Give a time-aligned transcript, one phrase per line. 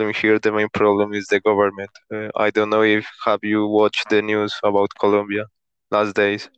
[0.00, 0.38] problem here.
[0.38, 1.90] The main problem is the government.
[2.12, 5.44] Uh, I don't know if have you watched the news about Colombia
[5.90, 6.48] last days?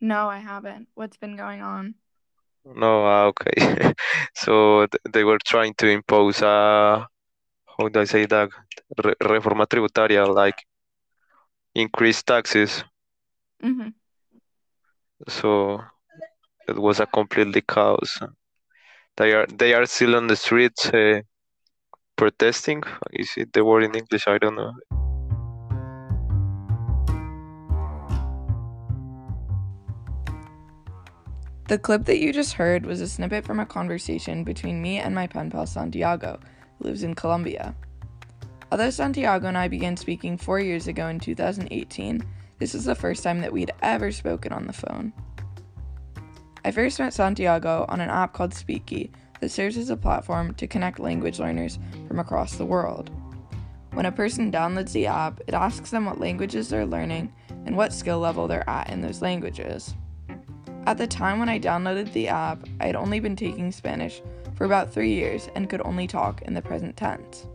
[0.00, 0.88] No, I haven't.
[0.94, 1.94] What's been going on?
[2.64, 3.54] No, ah, okay.
[4.34, 7.08] So th- they were trying to impose a,
[7.78, 8.50] how do I say that?
[9.04, 10.64] Re reforma tributaria, like
[11.74, 12.84] increase taxes.
[13.62, 13.88] hmm
[15.28, 15.80] So
[16.68, 18.18] it was a completely chaos.
[19.18, 21.20] They are they are still on the streets uh,
[22.18, 22.82] protesting.
[23.12, 24.26] Is it the word in English?
[24.26, 24.74] I don't know.
[31.68, 35.14] The clip that you just heard was a snippet from a conversation between me and
[35.14, 36.40] my pen pal Santiago,
[36.78, 37.74] who lives in Colombia.
[38.72, 42.22] Although Santiago and I began speaking four years ago in 2018,
[42.58, 45.12] this is the first time that we'd ever spoken on the phone.
[46.64, 49.10] I first met Santiago on an app called Speaky
[49.40, 53.10] that serves as a platform to connect language learners from across the world.
[53.92, 57.32] When a person downloads the app, it asks them what languages they're learning
[57.66, 59.94] and what skill level they're at in those languages.
[60.86, 64.22] At the time when I downloaded the app, I had only been taking Spanish
[64.54, 67.46] for about three years and could only talk in the present tense.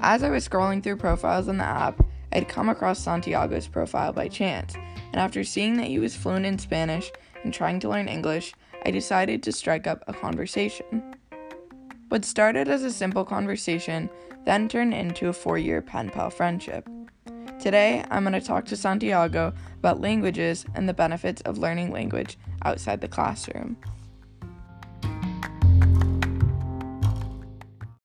[0.00, 4.28] As I was scrolling through profiles on the app, I'd come across Santiago's profile by
[4.28, 7.10] chance, and after seeing that he was fluent in Spanish
[7.42, 8.54] and trying to learn English,
[8.86, 11.02] I decided to strike up a conversation.
[12.08, 14.08] What started as a simple conversation
[14.44, 16.88] then turned into a four year pen pal friendship.
[17.58, 22.38] Today, I'm going to talk to Santiago about languages and the benefits of learning language
[22.64, 23.76] outside the classroom.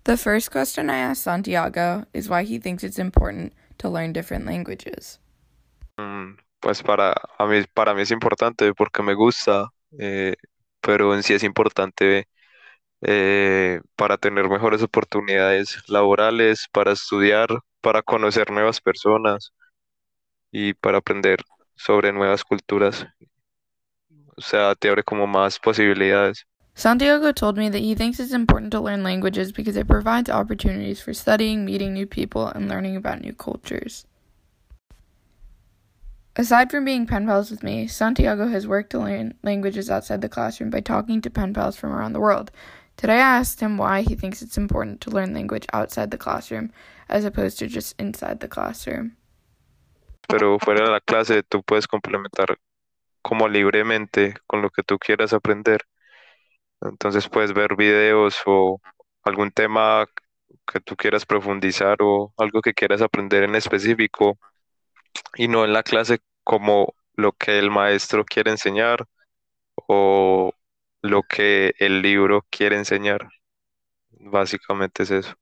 [0.06, 4.48] The first question I asked Santiago is why he thinks it's important to learn different
[4.48, 5.20] languages.
[6.00, 10.36] Mm, Pues para a mí, para mí es importante porque me gusta, eh,
[10.82, 12.28] pero en sí es importante
[13.02, 17.50] eh, para tener mejores oportunidades laborales, para estudiar,
[17.82, 19.54] para conocer nuevas personas
[20.52, 21.40] y para aprender
[21.76, 23.06] sobre nuevas culturas.
[24.38, 26.46] O sea, te abre como más posibilidades.
[26.74, 31.02] Santiago told me that he thinks it's important to learn languages because it provides opportunities
[31.02, 34.06] for studying, meeting new people, and learning about new cultures.
[36.42, 40.28] Aside from being pen pals with me, Santiago has worked to learn languages outside the
[40.28, 42.50] classroom by talking to pen pals from around the world.
[42.98, 46.72] Today I asked him why he thinks it's important to learn language outside the classroom
[47.08, 49.18] as opposed to just inside the classroom.
[50.28, 52.58] Pero fuera de la clase tú puedes complementar
[53.22, 55.82] como libremente con lo que tú quieras aprender.
[56.82, 58.82] Entonces puedes ver videos o
[59.22, 60.08] algún tema
[60.66, 64.40] que tú quieras profundizar o algo que quieras aprender en específico
[65.36, 69.06] y no en la clase como lo que el maestro quiere enseñar
[69.76, 70.54] o
[71.02, 73.30] lo que el libro quiere enseñar.
[74.12, 75.36] Básicamente es eso.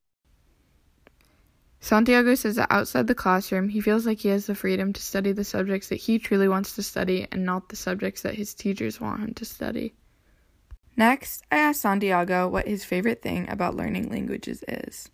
[1.81, 5.31] Santiago says that outside the classroom, he feels like he has the freedom to study
[5.31, 8.99] the subjects that he truly wants to study and not the subjects that his teachers
[8.99, 9.93] want him to study.
[10.97, 15.09] Next, I asked Santiago what his favorite thing about learning languages is.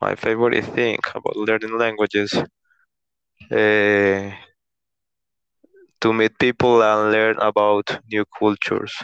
[0.00, 2.32] My favorite thing about learning languages
[3.50, 4.32] eh,
[6.00, 8.94] to meet people and learn about new cultures.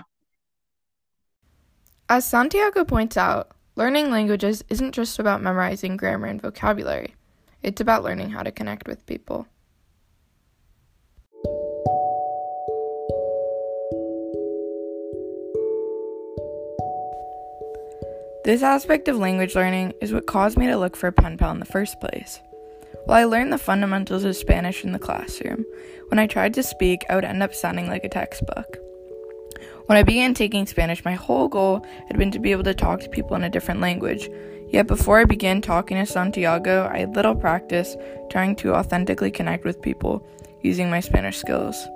[2.09, 7.15] As Santiago points out, learning languages isn't just about memorizing grammar and vocabulary,
[7.63, 9.47] it's about learning how to connect with people.
[18.43, 21.53] This aspect of language learning is what caused me to look for a pen pal
[21.53, 22.41] in the first place.
[23.05, 25.65] While I learned the fundamentals of Spanish in the classroom,
[26.09, 28.79] when I tried to speak, I would end up sounding like a textbook.
[29.87, 33.01] When I began taking Spanish, my whole goal had been to be able to talk
[33.01, 34.29] to people in a different language.
[34.69, 37.97] Yet before I began talking to Santiago, I had little practice
[38.31, 40.25] trying to authentically connect with people
[40.63, 41.89] using my Spanish skills.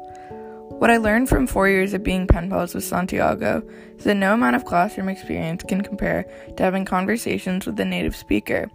[0.71, 3.63] What I learned from four years of being pen pals with Santiago
[3.97, 6.27] is that no amount of classroom experience can compare
[6.57, 8.69] to having conversations with a native speaker.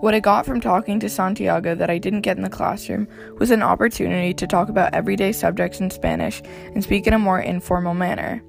[0.00, 3.08] What I got from talking to Santiago that I didn't get in the classroom
[3.38, 6.40] was an opportunity to talk about everyday subjects in Spanish
[6.72, 8.40] and speak in a more informal manner.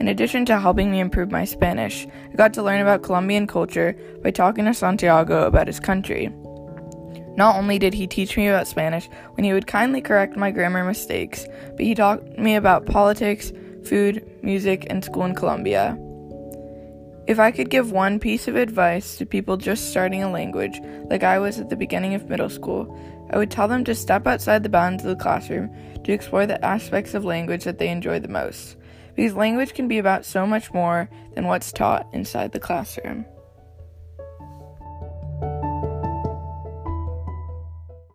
[0.00, 3.96] In addition to helping me improve my Spanish, I got to learn about Colombian culture
[4.22, 6.30] by talking to Santiago about his country.
[7.36, 10.84] Not only did he teach me about Spanish when he would kindly correct my grammar
[10.84, 13.50] mistakes, but he taught me about politics,
[13.82, 15.96] food, music, and school in Colombia.
[17.26, 21.22] If I could give one piece of advice to people just starting a language, like
[21.22, 22.98] I was at the beginning of middle school,
[23.30, 25.70] I would tell them to step outside the bounds of the classroom
[26.02, 28.76] to explore the aspects of language that they enjoy the most.
[29.14, 33.24] because language can be about so much more than what's taught inside the classroom.